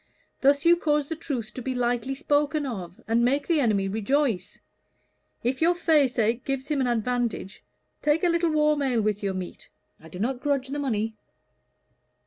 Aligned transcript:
Thus 0.41 0.65
you 0.65 0.77
cause 0.77 1.09
the 1.09 1.15
truth 1.15 1.53
to 1.53 1.61
be 1.61 1.75
lightly 1.75 2.15
spoken 2.15 2.65
of, 2.65 3.01
and 3.07 3.23
make 3.23 3.45
the 3.47 3.59
enemy 3.59 3.87
rejoice. 3.87 4.59
If 5.43 5.61
your 5.61 5.75
faceache 5.75 6.43
gives 6.43 6.69
him 6.69 6.81
an 6.81 6.87
advantage, 6.87 7.63
take 8.01 8.23
a 8.23 8.29
little 8.29 8.49
warm 8.49 8.81
ale 8.81 9.03
with 9.03 9.21
your 9.21 9.35
meat 9.35 9.69
I 9.99 10.09
do 10.09 10.17
not 10.17 10.39
grudge 10.41 10.69
the 10.69 10.79
money." 10.79 11.13